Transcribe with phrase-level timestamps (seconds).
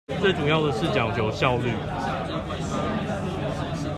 [0.19, 1.69] 最主要的是講求效率